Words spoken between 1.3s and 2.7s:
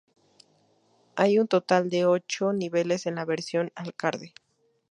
un total de ocho